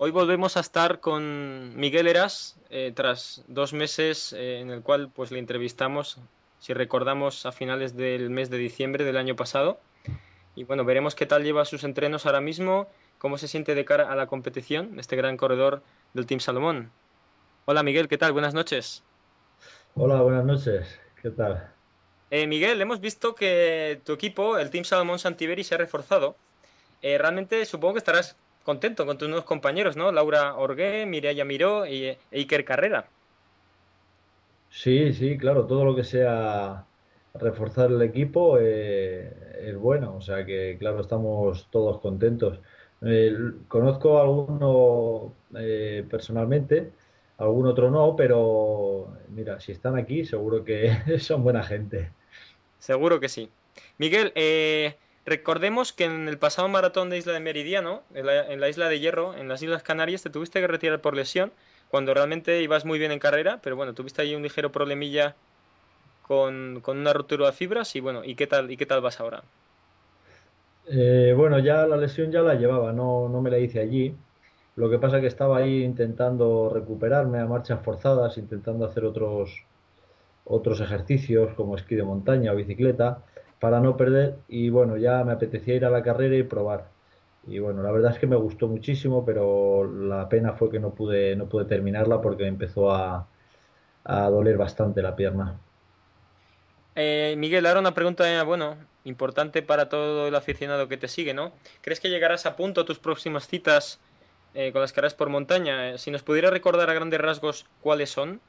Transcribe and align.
Hoy 0.00 0.12
volvemos 0.12 0.56
a 0.56 0.60
estar 0.60 1.00
con 1.00 1.76
Miguel 1.76 2.06
Eras 2.06 2.56
eh, 2.70 2.92
tras 2.94 3.42
dos 3.48 3.72
meses 3.72 4.32
eh, 4.32 4.60
en 4.60 4.70
el 4.70 4.80
cual 4.80 5.10
pues 5.12 5.32
le 5.32 5.40
entrevistamos, 5.40 6.20
si 6.60 6.72
recordamos, 6.72 7.44
a 7.46 7.50
finales 7.50 7.96
del 7.96 8.30
mes 8.30 8.48
de 8.48 8.58
diciembre 8.58 9.02
del 9.04 9.16
año 9.16 9.34
pasado. 9.34 9.80
Y 10.54 10.62
bueno, 10.62 10.84
veremos 10.84 11.16
qué 11.16 11.26
tal 11.26 11.42
lleva 11.42 11.64
sus 11.64 11.82
entrenos 11.82 12.26
ahora 12.26 12.40
mismo, 12.40 12.86
cómo 13.18 13.38
se 13.38 13.48
siente 13.48 13.74
de 13.74 13.84
cara 13.84 14.08
a 14.08 14.14
la 14.14 14.28
competición, 14.28 15.00
este 15.00 15.16
gran 15.16 15.36
corredor 15.36 15.82
del 16.14 16.26
Team 16.26 16.38
Salomón. 16.38 16.92
Hola 17.64 17.82
Miguel, 17.82 18.06
¿qué 18.06 18.18
tal? 18.18 18.32
Buenas 18.32 18.54
noches. 18.54 19.02
Hola, 19.96 20.20
buenas 20.20 20.44
noches. 20.44 20.96
¿Qué 21.20 21.30
tal? 21.30 21.72
Eh, 22.30 22.46
Miguel, 22.46 22.80
hemos 22.80 23.00
visto 23.00 23.34
que 23.34 24.00
tu 24.04 24.12
equipo, 24.12 24.58
el 24.58 24.70
Team 24.70 24.84
Salomón 24.84 25.18
Santiberi, 25.18 25.64
se 25.64 25.74
ha 25.74 25.78
reforzado. 25.78 26.36
realmente 27.02 27.66
supongo 27.66 27.94
que 27.94 27.98
estarás 27.98 28.36
contento 28.68 29.06
con 29.06 29.16
tus 29.16 29.30
nuevos 29.30 29.46
compañeros, 29.46 29.96
¿no? 29.96 30.12
Laura 30.12 30.54
Orgué, 30.56 31.06
Mireia 31.06 31.42
Miró 31.46 31.86
y 31.86 32.04
e 32.04 32.18
Iker 32.32 32.66
Carrera. 32.66 33.08
Sí, 34.68 35.14
sí, 35.14 35.38
claro, 35.38 35.64
todo 35.64 35.86
lo 35.86 35.96
que 35.96 36.04
sea 36.04 36.84
reforzar 37.32 37.90
el 37.90 38.02
equipo 38.02 38.58
eh, 38.60 39.32
es 39.62 39.74
bueno, 39.74 40.16
o 40.16 40.20
sea 40.20 40.44
que 40.44 40.76
claro, 40.78 41.00
estamos 41.00 41.66
todos 41.70 41.98
contentos. 42.00 42.60
Eh, 43.00 43.34
conozco 43.68 44.18
a 44.18 44.22
alguno 44.24 45.32
eh, 45.56 46.04
personalmente, 46.10 46.90
algún 47.38 47.68
otro 47.68 47.90
no, 47.90 48.16
pero 48.16 49.16
mira, 49.30 49.60
si 49.60 49.72
están 49.72 49.96
aquí 49.96 50.26
seguro 50.26 50.62
que 50.62 50.92
son 51.20 51.42
buena 51.42 51.62
gente. 51.62 52.10
Seguro 52.78 53.18
que 53.18 53.30
sí. 53.30 53.48
Miguel, 53.96 54.30
eh, 54.34 54.94
Recordemos 55.28 55.92
que 55.92 56.04
en 56.04 56.26
el 56.26 56.38
pasado 56.38 56.68
maratón 56.68 57.10
de 57.10 57.18
Isla 57.18 57.34
de 57.34 57.40
Meridiano, 57.40 58.00
en 58.14 58.24
la, 58.60 58.68
Isla 58.70 58.88
de 58.88 58.98
Hierro, 58.98 59.34
en 59.36 59.46
las 59.46 59.62
Islas 59.62 59.82
Canarias, 59.82 60.22
te 60.22 60.30
tuviste 60.30 60.58
que 60.58 60.66
retirar 60.66 61.02
por 61.02 61.14
lesión, 61.14 61.52
cuando 61.90 62.14
realmente 62.14 62.62
ibas 62.62 62.86
muy 62.86 62.98
bien 62.98 63.12
en 63.12 63.18
carrera, 63.18 63.60
pero 63.62 63.76
bueno, 63.76 63.92
tuviste 63.92 64.22
ahí 64.22 64.34
un 64.34 64.42
ligero 64.42 64.72
problemilla 64.72 65.36
con, 66.22 66.82
una 66.86 67.12
ruptura 67.12 67.44
de 67.44 67.52
fibras 67.52 67.94
y 67.94 68.00
bueno, 68.00 68.24
¿y 68.24 68.36
qué 68.36 68.46
tal, 68.46 68.70
y 68.70 68.78
qué 68.78 68.86
tal 68.86 69.02
vas 69.02 69.20
ahora? 69.20 69.42
Eh, 70.88 71.34
bueno, 71.36 71.58
ya 71.58 71.86
la 71.86 71.98
lesión 71.98 72.32
ya 72.32 72.40
la 72.40 72.54
llevaba, 72.54 72.94
no, 72.94 73.28
no 73.28 73.42
me 73.42 73.50
la 73.50 73.58
hice 73.58 73.80
allí. 73.80 74.16
Lo 74.76 74.88
que 74.88 74.98
pasa 74.98 75.16
es 75.16 75.20
que 75.20 75.28
estaba 75.28 75.58
ahí 75.58 75.84
intentando 75.84 76.70
recuperarme 76.72 77.38
a 77.38 77.44
marchas 77.44 77.80
forzadas, 77.84 78.38
intentando 78.38 78.86
hacer 78.86 79.04
otros, 79.04 79.62
otros 80.46 80.80
ejercicios 80.80 81.52
como 81.52 81.76
esquí 81.76 81.96
de 81.96 82.02
montaña 82.02 82.52
o 82.52 82.56
bicicleta 82.56 83.18
para 83.60 83.80
no 83.80 83.96
perder 83.96 84.36
y 84.48 84.70
bueno, 84.70 84.96
ya 84.96 85.24
me 85.24 85.32
apetecía 85.32 85.74
ir 85.74 85.84
a 85.84 85.90
la 85.90 86.02
carrera 86.02 86.36
y 86.36 86.42
probar. 86.42 86.88
Y 87.46 87.58
bueno, 87.60 87.82
la 87.82 87.90
verdad 87.90 88.12
es 88.12 88.18
que 88.18 88.26
me 88.26 88.36
gustó 88.36 88.68
muchísimo, 88.68 89.24
pero 89.24 89.90
la 89.90 90.28
pena 90.28 90.52
fue 90.52 90.70
que 90.70 90.78
no 90.78 90.90
pude, 90.90 91.34
no 91.34 91.46
pude 91.46 91.64
terminarla 91.64 92.20
porque 92.20 92.46
empezó 92.46 92.92
a, 92.92 93.26
doler 94.04 94.56
bastante 94.56 95.02
la 95.02 95.16
pierna. 95.16 95.58
Eh, 96.94 97.34
Miguel, 97.38 97.66
ahora 97.66 97.80
una 97.80 97.94
pregunta, 97.94 98.42
bueno, 98.44 98.76
importante 99.04 99.62
para 99.62 99.88
todo 99.88 100.28
el 100.28 100.34
aficionado 100.34 100.88
que 100.88 100.96
te 100.96 101.08
sigue, 101.08 101.34
¿no? 101.34 101.52
¿Crees 101.80 102.00
que 102.00 102.10
llegarás 102.10 102.46
a 102.46 102.56
punto 102.56 102.82
a 102.82 102.84
tus 102.84 102.98
próximas 102.98 103.46
citas 103.46 104.00
eh, 104.54 104.72
con 104.72 104.80
las 104.80 104.92
carreras 104.92 105.14
por 105.14 105.28
montaña? 105.28 105.96
Si 105.98 106.10
nos 106.10 106.22
pudieras 106.22 106.52
recordar 106.52 106.90
a 106.90 106.94
grandes 106.94 107.20
rasgos 107.20 107.66
cuáles 107.80 108.10
son. 108.10 108.40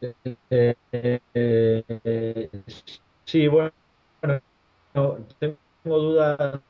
Eh, 0.00 0.74
eh, 1.34 2.50
sí, 3.24 3.48
bueno, 3.48 3.72
tengo 5.38 5.56
dudas, 5.84 6.60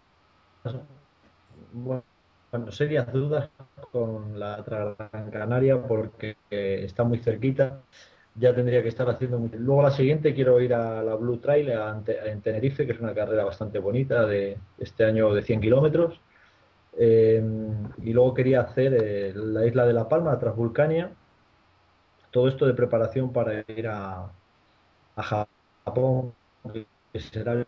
bueno, 1.73 2.05
serias 2.71 3.13
dudas 3.13 3.51
con 3.91 4.39
la 4.39 4.63
Gran 4.63 5.31
Canaria 5.31 5.83
porque 5.83 6.37
está 6.51 7.05
muy 7.05 7.19
cerquita. 7.19 7.83
Ya 8.39 8.55
tendría 8.55 8.83
que 8.83 8.89
estar 8.89 9.09
haciendo 9.09 9.39
Luego 9.59 9.83
la 9.83 9.91
siguiente 9.91 10.35
quiero 10.35 10.61
ir 10.61 10.75
a 10.75 11.03
la 11.03 11.15
Blue 11.15 11.39
Trail 11.39 11.71
en 11.71 12.43
Tenerife, 12.43 12.87
que 12.87 12.93
es 12.93 13.01
una 13.01 13.15
carrera 13.15 13.45
bastante 13.45 13.79
bonita 13.79 14.27
de 14.27 14.59
este 14.79 15.05
año 15.05 15.33
de 15.33 15.43
100 15.43 15.61
kilómetros. 15.61 16.21
Eh, 16.99 17.43
y 18.03 18.13
luego 18.13 18.35
quería 18.35 18.61
hacer 18.63 19.35
la 19.37 19.67
isla 19.67 19.87
de 19.87 19.93
La 19.95 20.09
Palma, 20.09 20.39
Transvulcania, 20.39 21.11
todo 22.37 22.49
esto 22.49 22.67
de 22.67 22.75
preparación 22.75 23.33
para 23.33 23.65
ir 23.67 23.89
a, 23.89 24.31
Japón, 25.17 26.35
que 27.11 27.19
será 27.19 27.55
el 27.55 27.67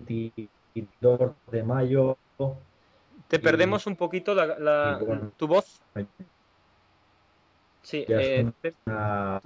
22 0.00 1.30
de 1.50 1.62
mayo. 1.62 2.18
Te 3.26 3.38
perdemos 3.38 3.86
un 3.86 3.96
poquito 3.96 4.34
la, 4.34 5.00
tu 5.38 5.46
voz. 5.48 5.80
Sí, 7.80 8.04
eh, 8.06 8.52
una, 8.84 9.40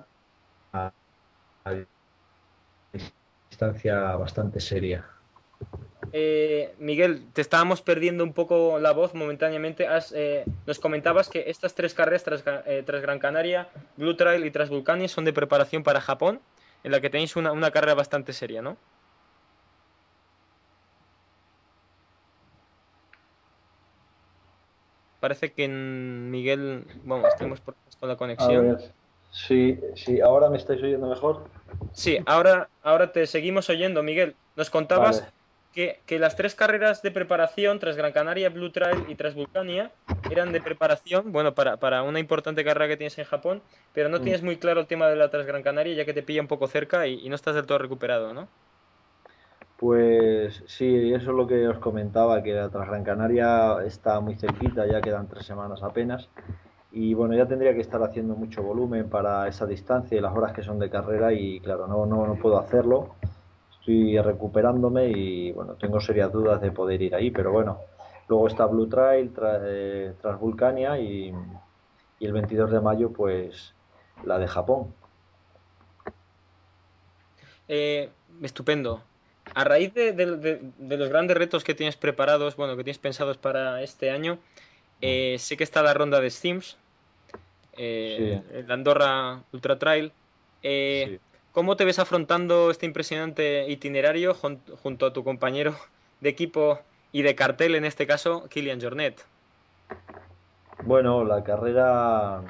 distancia 3.49 4.17
bastante 4.17 4.59
seria. 4.59 5.09
Eh, 6.13 6.75
Miguel, 6.79 7.27
te 7.33 7.41
estábamos 7.41 7.83
perdiendo 7.83 8.25
un 8.25 8.33
poco 8.33 8.79
la 8.79 8.93
voz 8.93 9.15
momentáneamente. 9.15 9.87
Eh, 10.15 10.45
nos 10.67 10.79
comentabas 10.79 11.29
que 11.29 11.45
estas 11.49 11.75
tres 11.75 11.95
carreras 11.95 12.25
tras, 12.25 12.45
eh, 12.67 12.85
Gran 12.87 13.19
Canaria, 13.19 13.69
Blue 13.97 14.17
Trail 14.17 14.45
y 14.45 14.51
Transvulcania 14.51 15.09
son 15.09 15.25
de 15.25 15.33
preparación 15.33 15.83
para 15.83 16.01
Japón, 16.01 16.41
en 16.85 16.93
la 16.93 17.01
que 17.01 17.11
tenéis 17.11 17.37
una, 17.37 17.71
carrera 17.71 17.95
bastante 17.95 18.33
seria, 18.33 18.63
¿no? 18.63 18.77
Parece 25.21 25.53
que 25.53 25.65
en 25.65 26.31
Miguel, 26.31 26.85
bueno, 27.03 27.27
estemos 27.27 27.61
por 27.61 27.75
con 27.99 28.09
la 28.09 28.17
conexión. 28.17 28.79
Sí, 29.31 29.79
sí, 29.95 30.21
ahora 30.21 30.49
me 30.49 30.57
estáis 30.57 30.83
oyendo 30.83 31.09
mejor. 31.09 31.45
Sí, 31.93 32.19
ahora, 32.27 32.69
ahora 32.83 33.13
te 33.13 33.27
seguimos 33.27 33.69
oyendo, 33.69 34.03
Miguel. 34.03 34.37
Nos 34.57 34.71
contabas 34.71 35.29
que, 35.73 36.19
las 36.19 36.37
tres 36.37 36.55
carreras 36.55 37.03
de 37.03 37.11
preparación, 37.11 37.79
tras 37.79 37.97
Gran 37.97 38.13
Canaria, 38.13 38.49
Blue 38.49 38.71
Trail 38.71 39.05
y 39.09 39.15
tras 39.15 39.35
Vulcania, 39.35 39.93
eran 40.31 40.53
de 40.53 40.61
preparación, 40.61 41.31
bueno, 41.33 41.55
para, 41.55 42.03
una 42.03 42.19
importante 42.19 42.65
carrera 42.65 42.89
que 42.89 42.97
tienes 42.97 43.19
en 43.19 43.25
Japón, 43.25 43.63
pero 43.95 44.09
no 44.09 44.19
mm. 44.19 44.23
tienes 44.23 44.43
muy 44.43 44.57
claro 44.57 44.81
el 44.81 44.87
tema 44.87 45.09
de 45.09 45.17
la 45.17 45.31
tras 45.31 45.47
Gran 45.47 45.63
Canaria, 45.63 45.95
ya 45.95 46.05
que 46.05 46.15
te 46.15 46.23
pilla 46.23 46.41
un 46.41 46.49
poco 46.49 46.67
cerca 46.67 47.07
y, 47.07 47.29
no 47.29 47.35
estás 47.35 47.55
del 47.55 47.67
todo 47.67 47.79
recuperado, 47.79 48.35
¿no? 48.35 48.49
Pues 49.77 50.65
sí, 50.67 51.13
eso 51.13 51.31
es 51.31 51.37
lo 51.37 51.47
que 51.47 51.69
os 51.69 51.79
comentaba, 51.79 52.43
que 52.43 52.53
la 52.53 52.69
Gran 52.69 53.05
Canaria 53.05 53.77
está 53.85 54.19
muy 54.19 54.35
cerquita, 54.35 54.87
ya 54.87 55.01
quedan 55.01 55.29
tres 55.29 55.47
semanas 55.47 55.85
apenas. 55.85 56.29
Y 56.91 57.15
bueno, 57.15 57.37
ya 57.37 57.47
tendría 57.47 57.75
que 57.75 57.83
estar 57.83 58.03
haciendo 58.03 58.35
mucho 58.35 58.63
volumen 58.63 59.09
para 59.09 59.47
esa 59.47 59.67
distancia 59.67 60.19
y 60.19 60.21
las 60.21 60.35
horas 60.35 60.53
que 60.53 60.63
son 60.63 60.81
de 60.81 60.91
carrera 60.91 61.33
y 61.33 61.61
claro, 61.61 61.87
no, 61.87 62.07
no, 62.07 62.27
no 62.27 62.35
puedo 62.37 62.59
hacerlo 62.59 63.15
estoy 63.89 64.19
recuperándome 64.19 65.09
y 65.09 65.53
bueno, 65.53 65.75
tengo 65.75 66.01
serias 66.01 66.31
dudas 66.31 66.61
de 66.61 66.71
poder 66.71 67.01
ir 67.01 67.15
ahí, 67.15 67.31
pero 67.31 67.53
bueno, 67.53 67.81
luego 68.29 68.47
está 68.47 68.67
Blue 68.67 68.87
Trail, 68.87 69.33
tras 69.33 69.63
eh, 69.65 70.13
Transvulcania 70.21 70.99
y, 70.99 71.33
y 72.19 72.27
el 72.27 72.33
22 72.33 72.71
de 72.71 72.81
mayo 72.81 73.13
pues 73.13 73.75
la 74.25 74.39
de 74.39 74.47
Japón. 74.47 74.93
Eh, 77.67 78.11
estupendo. 78.43 79.03
A 79.55 79.65
raíz 79.65 79.95
de, 79.95 80.61
los 80.79 81.09
grandes 81.09 81.37
retos 81.39 81.65
que 81.65 81.75
tienes 81.75 81.97
preparados, 81.97 82.57
bueno, 82.57 82.77
que 82.77 82.85
tienes 82.85 82.99
pensados 82.99 83.39
para 83.39 83.83
este 83.83 84.11
año, 84.11 84.39
eh, 85.01 85.37
sé 85.39 85.57
que 85.57 85.65
está 85.65 85.83
la 85.83 85.95
ronda 85.95 86.21
de 86.21 86.29
Steams, 86.29 86.77
el 87.73 88.67
Andorra 88.69 89.43
Ultra 89.53 89.79
Trail. 89.79 90.13
Sí. 90.61 91.19
¿Cómo 91.59 91.75
te 91.75 91.85
ves 91.85 91.99
afrontando 91.99 92.71
este 92.71 92.87
impresionante 92.87 93.69
itinerario 93.69 94.33
junto 94.33 95.07
a 95.07 95.13
tu 95.13 95.25
compañero 95.25 95.75
de 96.21 96.29
equipo 96.29 96.79
y 97.11 97.23
de 97.23 97.35
cartel, 97.35 97.75
en 97.75 97.85
este 97.85 98.07
caso, 98.07 98.45
Kilian 98.49 98.81
Jornet? 98.81 99.27
Bueno, 100.85 101.25
la 101.25 101.43
carrera 101.43 102.43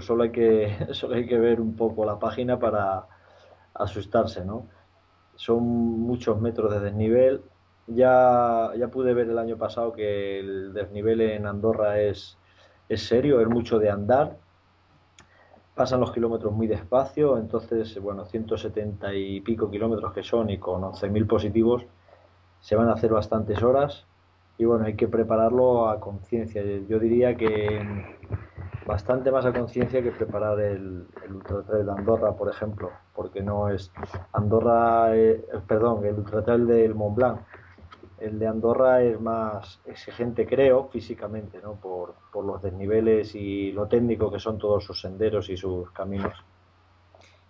solo, 0.00 0.24
hay 0.24 0.32
que, 0.32 0.76
solo 0.90 1.14
hay 1.14 1.28
que 1.28 1.38
ver 1.38 1.60
un 1.60 1.76
poco 1.76 2.04
la 2.04 2.18
página 2.18 2.58
para 2.58 3.04
asustarse, 3.74 4.44
¿no? 4.44 4.66
Son 5.36 5.62
muchos 5.62 6.40
metros 6.40 6.72
de 6.72 6.80
desnivel, 6.80 7.42
Ya, 7.86 8.72
ya 8.76 8.88
pude 8.88 9.14
ver 9.14 9.28
el 9.28 9.38
año 9.38 9.56
pasado 9.56 9.92
que 9.92 10.40
el 10.40 10.72
desnivel 10.74 11.20
en 11.20 11.46
Andorra 11.46 12.00
es, 12.00 12.36
es 12.88 13.06
serio, 13.06 13.40
es 13.40 13.46
mucho 13.46 13.78
de 13.78 13.88
andar. 13.88 14.41
Pasan 15.74 16.00
los 16.00 16.12
kilómetros 16.12 16.52
muy 16.52 16.66
despacio, 16.66 17.38
entonces, 17.38 17.98
bueno, 18.00 18.26
170 18.26 19.14
y 19.14 19.40
pico 19.40 19.70
kilómetros 19.70 20.12
que 20.12 20.22
son 20.22 20.50
y 20.50 20.58
con 20.58 20.82
11.000 20.82 21.26
positivos, 21.26 21.84
se 22.60 22.76
van 22.76 22.88
a 22.88 22.92
hacer 22.92 23.10
bastantes 23.10 23.62
horas 23.62 24.06
y 24.58 24.64
bueno, 24.64 24.84
hay 24.84 24.94
que 24.94 25.08
prepararlo 25.08 25.88
a 25.88 25.98
conciencia. 25.98 26.62
Yo 26.88 26.98
diría 26.98 27.34
que 27.36 27.82
bastante 28.86 29.30
más 29.30 29.46
a 29.46 29.52
conciencia 29.52 30.02
que 30.02 30.10
preparar 30.10 30.60
el, 30.60 31.06
el 31.24 31.84
de 31.84 31.92
Andorra, 31.92 32.32
por 32.32 32.48
ejemplo, 32.48 32.90
porque 33.14 33.42
no 33.42 33.68
es 33.68 33.90
Andorra, 34.32 35.16
eh, 35.16 35.44
perdón, 35.66 36.04
el 36.04 36.14
Ultra 36.18 36.42
Trail 36.42 36.66
del 36.66 36.94
Mont 36.94 37.16
Blanc. 37.16 37.40
El 38.22 38.38
de 38.38 38.46
Andorra 38.46 39.02
es 39.02 39.20
más 39.20 39.80
exigente, 39.84 40.46
creo, 40.46 40.88
físicamente, 40.92 41.60
¿no? 41.60 41.74
por, 41.74 42.14
por 42.32 42.44
los 42.44 42.62
desniveles 42.62 43.34
y 43.34 43.72
lo 43.72 43.88
técnico 43.88 44.30
que 44.30 44.38
son 44.38 44.58
todos 44.58 44.84
sus 44.84 45.00
senderos 45.00 45.48
y 45.48 45.56
sus 45.56 45.90
caminos. 45.90 46.32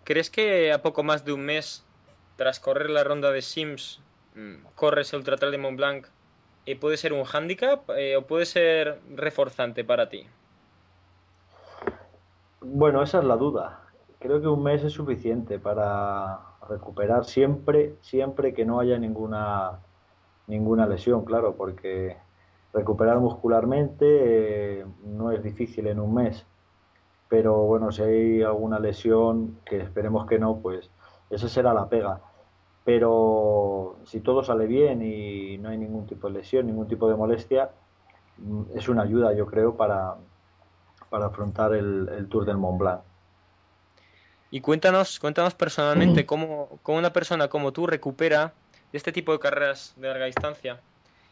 ¿Crees 0.04 0.30
que 0.30 0.72
a 0.72 0.82
poco 0.82 1.02
más 1.02 1.24
de 1.24 1.32
un 1.32 1.44
mes, 1.44 1.84
tras 2.36 2.58
correr 2.58 2.90
la 2.90 3.04
ronda 3.04 3.30
de 3.30 3.42
Sims, 3.42 4.00
mm, 4.34 4.66
corres 4.74 5.12
el 5.12 5.18
Ultra 5.18 5.36
Trail 5.36 5.52
de 5.52 5.58
Mont 5.58 5.76
Blanc 5.76 6.06
y 6.64 6.76
puede 6.76 6.96
ser 6.96 7.12
un 7.12 7.24
hándicap 7.24 7.90
eh, 7.90 8.16
o 8.16 8.26
puede 8.26 8.46
ser 8.46 9.00
reforzante 9.14 9.84
para 9.84 10.08
ti? 10.08 10.26
Bueno, 12.60 13.02
esa 13.02 13.18
es 13.18 13.24
la 13.24 13.36
duda. 13.36 13.80
Creo 14.18 14.40
que 14.40 14.48
un 14.48 14.62
mes 14.62 14.82
es 14.84 14.92
suficiente 14.92 15.58
para 15.58 16.38
recuperar 16.68 17.24
siempre, 17.24 17.96
siempre 18.00 18.54
que 18.54 18.64
no 18.64 18.80
haya 18.80 18.98
ninguna, 18.98 19.80
ninguna 20.46 20.86
lesión, 20.86 21.24
claro, 21.24 21.54
porque 21.56 22.16
recuperar 22.72 23.18
muscularmente 23.20 24.80
eh, 24.80 24.86
no 25.04 25.30
es 25.30 25.42
difícil 25.42 25.86
en 25.86 26.00
un 26.00 26.14
mes. 26.14 26.44
Pero 27.28 27.62
bueno, 27.62 27.92
si 27.92 28.02
hay 28.02 28.42
alguna 28.42 28.78
lesión, 28.78 29.58
que 29.64 29.80
esperemos 29.80 30.26
que 30.26 30.38
no, 30.38 30.58
pues 30.58 30.90
esa 31.30 31.48
será 31.48 31.72
la 31.72 31.88
pega. 31.88 32.20
Pero 32.84 33.96
si 34.04 34.20
todo 34.20 34.42
sale 34.42 34.66
bien 34.66 35.02
y 35.02 35.56
no 35.58 35.68
hay 35.68 35.78
ningún 35.78 36.06
tipo 36.06 36.26
de 36.26 36.34
lesión, 36.34 36.66
ningún 36.66 36.88
tipo 36.88 37.08
de 37.08 37.16
molestia, 37.16 37.70
mm, 38.38 38.62
es 38.74 38.88
una 38.88 39.02
ayuda, 39.02 39.32
yo 39.32 39.46
creo, 39.46 39.76
para, 39.76 40.16
para 41.08 41.26
afrontar 41.26 41.74
el, 41.74 42.26
Tour 42.28 42.44
del 42.44 42.56
Mont 42.56 42.78
Blanc. 42.78 43.00
Y 44.50 44.60
cuéntanos, 44.60 45.18
cuéntanos 45.20 45.54
personalmente 45.54 46.26
cómo, 46.26 46.80
una 46.86 47.12
persona 47.12 47.48
como 47.48 47.72
tú 47.72 47.86
recupera 47.86 48.52
este 48.92 49.12
tipo 49.12 49.32
de 49.32 49.38
carreras 49.38 49.94
de 49.96 50.08
larga 50.08 50.26
distancia. 50.26 50.80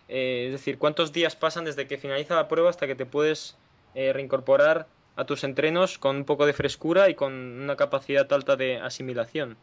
Eh, 0.09 0.47
es 0.47 0.53
decir, 0.53 0.79
¿cuántos 0.79 1.13
días 1.13 1.37
pasan 1.37 1.65
desde 1.65 1.87
que 1.87 1.97
finaliza 1.97 2.35
la 2.35 2.49
prueba 2.49 2.69
hasta 2.69 2.89
que 2.89 2.97
te 2.97 3.07
puedes 3.07 3.57
eh, 3.95 4.13
reincorporar 4.13 4.87
a 5.15 5.25
tus 5.25 5.45
entrenos 5.45 5.99
con 5.99 6.17
un 6.17 6.25
poco 6.25 6.47
de 6.47 6.53
frescura 6.53 7.09
y 7.09 7.15
con 7.15 7.33
una 7.33 7.77
capacidad 7.77 8.31
alta 8.33 8.57
de 8.57 8.79
asimilación? 8.79 9.57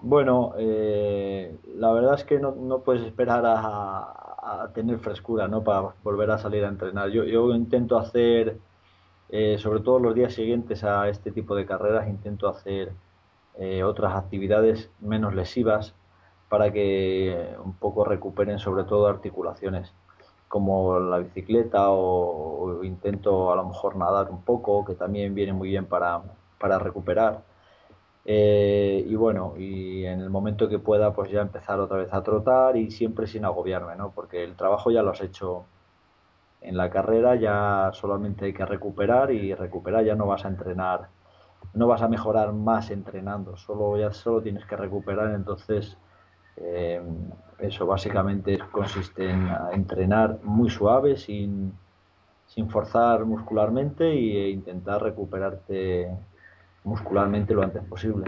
Bueno, 0.00 0.54
eh, 0.58 1.56
la 1.74 1.90
verdad 1.90 2.14
es 2.14 2.24
que 2.24 2.38
no, 2.38 2.54
puedes 2.84 3.02
esperar 3.02 3.42
a, 3.44 4.70
tener 4.74 4.98
frescura, 5.00 5.48
¿no? 5.48 5.64
Para 5.64 5.94
volver 6.04 6.30
a 6.30 6.38
salir 6.38 6.64
a 6.64 6.68
entrenar. 6.68 7.10
Yo, 7.10 7.52
intento 7.52 7.98
hacer, 7.98 8.56
sobre 9.58 9.80
todo 9.80 9.98
los 9.98 10.14
días 10.14 10.32
siguientes 10.32 10.84
a 10.84 11.08
este 11.08 11.32
tipo 11.32 11.56
de 11.56 11.66
carreras, 11.66 12.08
intento 12.08 12.48
hacer 12.48 12.92
otras 13.84 14.14
actividades 14.14 14.88
menos 15.00 15.34
lesivas 15.34 15.94
para 16.48 16.72
que 16.72 17.54
un 17.64 17.74
poco 17.74 18.04
recuperen 18.04 18.58
sobre 18.58 18.84
todo 18.84 19.06
articulaciones, 19.08 19.92
como 20.48 20.98
la 21.00 21.18
bicicleta 21.18 21.90
o, 21.90 22.78
o 22.80 22.84
intento 22.84 23.52
a 23.52 23.56
lo 23.56 23.64
mejor 23.66 23.96
nadar 23.96 24.30
un 24.30 24.42
poco, 24.42 24.84
que 24.84 24.94
también 24.94 25.34
viene 25.34 25.52
muy 25.52 25.68
bien 25.68 25.86
para, 25.86 26.22
para 26.58 26.78
recuperar 26.78 27.42
eh, 28.30 29.04
y 29.06 29.14
bueno, 29.14 29.54
y 29.56 30.04
en 30.04 30.20
el 30.20 30.28
momento 30.28 30.68
que 30.68 30.78
pueda, 30.78 31.14
pues 31.14 31.30
ya 31.30 31.40
empezar 31.40 31.80
otra 31.80 31.96
vez 31.96 32.12
a 32.12 32.22
trotar 32.22 32.76
y 32.76 32.90
siempre 32.90 33.26
sin 33.26 33.46
agobiarme, 33.46 33.96
¿no? 33.96 34.10
Porque 34.10 34.44
el 34.44 34.54
trabajo 34.54 34.90
ya 34.90 35.02
lo 35.02 35.12
has 35.12 35.22
hecho 35.22 35.64
en 36.60 36.76
la 36.76 36.90
carrera, 36.90 37.36
ya 37.36 37.90
solamente 37.94 38.44
hay 38.46 38.52
que 38.52 38.66
recuperar 38.66 39.30
y 39.30 39.54
recuperar 39.54 40.04
ya 40.04 40.14
no 40.14 40.26
vas 40.26 40.44
a 40.44 40.48
entrenar, 40.48 41.08
no 41.72 41.86
vas 41.86 42.02
a 42.02 42.08
mejorar 42.08 42.52
más 42.52 42.90
entrenando, 42.90 43.56
solo 43.56 43.96
ya 43.98 44.12
solo 44.12 44.42
tienes 44.42 44.66
que 44.66 44.76
recuperar, 44.76 45.34
entonces 45.34 45.96
eh, 46.60 47.00
eso 47.58 47.86
básicamente 47.86 48.58
consiste 48.70 49.28
en 49.28 49.48
entrenar 49.72 50.38
muy 50.42 50.70
suave, 50.70 51.16
sin, 51.16 51.72
sin 52.46 52.68
forzar 52.70 53.24
muscularmente 53.24 54.04
e 54.04 54.50
intentar 54.50 55.02
recuperarte 55.02 56.08
muscularmente 56.84 57.54
lo 57.54 57.62
antes 57.62 57.82
posible. 57.84 58.24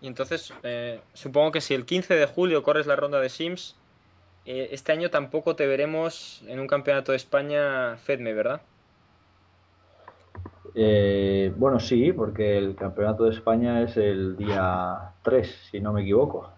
Y 0.00 0.06
entonces, 0.08 0.52
eh, 0.62 1.00
supongo 1.14 1.52
que 1.52 1.60
si 1.60 1.74
el 1.74 1.84
15 1.84 2.14
de 2.14 2.26
julio 2.26 2.62
corres 2.62 2.86
la 2.86 2.96
ronda 2.96 3.20
de 3.20 3.28
Sims, 3.28 3.76
eh, 4.44 4.68
este 4.72 4.92
año 4.92 5.10
tampoco 5.10 5.56
te 5.56 5.66
veremos 5.66 6.42
en 6.46 6.60
un 6.60 6.66
campeonato 6.66 7.12
de 7.12 7.16
España 7.16 7.96
FEDME, 7.96 8.32
¿verdad? 8.32 8.60
Eh, 10.74 11.52
bueno, 11.56 11.80
sí, 11.80 12.12
porque 12.12 12.58
el 12.58 12.76
campeonato 12.76 13.24
de 13.24 13.30
España 13.30 13.82
es 13.82 13.96
el 13.96 14.36
día 14.36 15.12
3, 15.22 15.68
si 15.70 15.80
no 15.80 15.92
me 15.92 16.02
equivoco. 16.02 16.50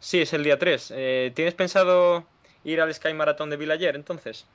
Sí, 0.00 0.20
es 0.20 0.32
el 0.32 0.42
día 0.42 0.58
3. 0.58 0.92
¿Tienes 1.34 1.54
pensado 1.54 2.24
ir 2.64 2.80
al 2.80 2.92
Sky 2.92 3.14
Marathon 3.14 3.50
de 3.50 3.56
Villayer 3.56 3.94
entonces? 3.94 4.46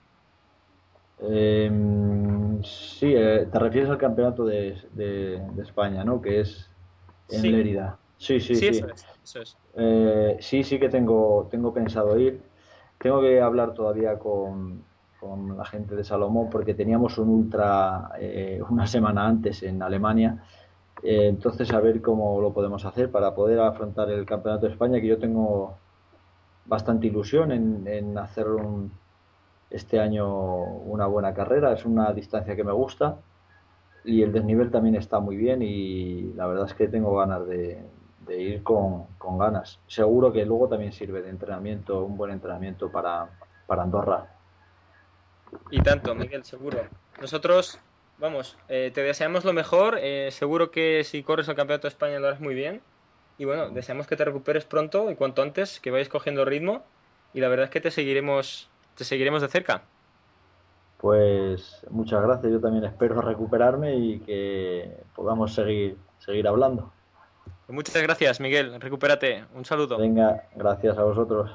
Eh, 1.21 1.71
Sí, 2.63 3.13
eh, 3.15 3.47
te 3.51 3.59
refieres 3.59 3.89
al 3.89 3.97
campeonato 3.97 4.45
de, 4.45 4.77
España, 5.61 6.03
¿no? 6.03 6.21
Que 6.21 6.41
es 6.41 6.69
en 7.29 7.51
Lérida. 7.51 7.97
Sí, 8.17 8.39
sí, 8.39 8.55
sí. 8.55 8.81
Eh, 9.75 10.37
sí, 10.39 10.63
sí 10.63 10.79
que 10.79 10.89
tengo, 10.89 11.47
tengo 11.51 11.73
pensado 11.73 12.17
ir. 12.17 12.41
Tengo 12.97 13.21
que 13.21 13.41
hablar 13.41 13.73
todavía 13.73 14.17
con, 14.17 14.83
la 15.57 15.65
gente 15.65 15.95
de 15.95 16.03
Salomón 16.03 16.49
porque 16.51 16.75
teníamos 16.75 17.17
un 17.17 17.29
ultra 17.29 18.11
eh, 18.19 18.61
una 18.69 18.85
semana 18.85 19.25
antes 19.25 19.63
en 19.63 19.81
Alemania. 19.81 20.43
Entonces, 21.03 21.71
a 21.71 21.79
ver 21.79 22.01
cómo 22.01 22.41
lo 22.41 22.53
podemos 22.53 22.85
hacer 22.85 23.11
para 23.11 23.35
poder 23.35 23.59
afrontar 23.59 24.09
el 24.09 24.25
campeonato 24.25 24.65
de 24.65 24.73
España, 24.73 24.99
que 24.99 25.07
yo 25.07 25.17
tengo 25.17 25.77
bastante 26.65 27.07
ilusión 27.07 27.51
en, 27.51 27.87
en 27.87 28.17
hacer 28.17 28.47
un 28.47 28.91
este 29.69 29.99
año 29.99 30.27
una 30.27 31.05
buena 31.07 31.33
carrera, 31.33 31.73
es 31.73 31.85
una 31.85 32.11
distancia 32.13 32.55
que 32.55 32.63
me 32.63 32.71
gusta 32.71 33.17
y 34.05 34.21
el 34.21 34.31
desnivel 34.31 34.71
también 34.71 34.95
está 34.95 35.19
muy 35.19 35.35
bien 35.35 35.61
y 35.61 36.33
la 36.33 36.47
verdad 36.47 36.67
es 36.67 36.73
que 36.73 36.87
tengo 36.87 37.15
ganas 37.17 37.45
de, 37.47 37.83
ir 38.29 38.63
con, 38.63 39.07
ganas. 39.37 39.79
Seguro 39.87 40.31
que 40.31 40.45
luego 40.45 40.67
también 40.67 40.91
sirve 40.91 41.21
de 41.21 41.29
entrenamiento, 41.29 42.03
un 42.03 42.15
buen 42.15 42.31
entrenamiento 42.31 42.91
para, 42.91 43.29
para 43.65 43.83
Andorra. 43.83 44.27
Y 45.71 45.81
tanto, 45.81 46.13
Miguel, 46.13 46.43
seguro. 46.43 46.79
Nosotros, 47.19 47.79
vamos, 48.17 48.57
eh, 48.69 48.91
te 48.93 49.01
deseamos 49.01 49.45
lo 49.45 49.53
mejor, 49.53 49.97
eh, 49.99 50.29
seguro 50.31 50.71
que 50.71 51.03
si 51.03 51.23
corres 51.23 51.47
el 51.47 51.55
Campeonato 51.55 51.87
de 51.87 51.89
España 51.89 52.19
lo 52.19 52.27
harás 52.27 52.39
muy 52.39 52.55
bien 52.55 52.81
y 53.37 53.45
bueno, 53.45 53.69
deseamos 53.69 54.07
que 54.07 54.15
te 54.15 54.25
recuperes 54.25 54.65
pronto 54.65 55.11
y 55.11 55.15
cuanto 55.15 55.41
antes, 55.41 55.79
que 55.79 55.91
vayas 55.91 56.09
cogiendo 56.09 56.45
ritmo 56.45 56.83
y 57.33 57.41
la 57.41 57.49
verdad 57.49 57.65
es 57.65 57.71
que 57.71 57.81
te 57.81 57.91
seguiremos 57.91 58.69
te 58.95 59.03
seguiremos 59.03 59.41
de 59.41 59.49
cerca. 59.49 59.83
Pues 60.97 61.85
muchas 61.89 62.21
gracias, 62.21 62.51
yo 62.51 62.59
también 62.59 62.85
espero 62.85 63.21
recuperarme 63.21 63.95
y 63.95 64.19
que 64.19 65.03
podamos 65.13 65.53
seguir, 65.53 65.97
seguir 66.19 66.47
hablando. 66.47 66.91
Muchas 67.67 68.01
gracias, 68.01 68.39
Miguel. 68.39 68.79
Recupérate. 68.79 69.45
Un 69.55 69.65
saludo. 69.65 69.97
Venga, 69.97 70.47
gracias 70.55 70.97
a 70.97 71.03
vosotros. 71.03 71.51